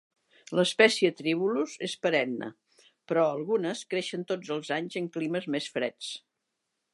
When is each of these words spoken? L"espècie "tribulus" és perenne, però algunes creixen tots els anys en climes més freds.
L"espècie 0.53 1.09
"tribulus" 1.17 1.75
és 1.87 1.93
perenne, 2.05 2.49
però 3.11 3.27
algunes 3.35 3.85
creixen 3.93 4.25
tots 4.33 4.55
els 4.57 4.73
anys 4.79 4.99
en 5.03 5.13
climes 5.19 5.51
més 5.59 5.69
freds. 5.77 6.11